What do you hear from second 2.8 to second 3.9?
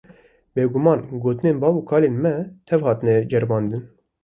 hatine ceribandin.